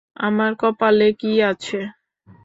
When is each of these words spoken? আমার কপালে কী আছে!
আমার 0.19 0.51
কপালে 0.61 1.07
কী 1.19 1.31
আছে! 1.51 1.79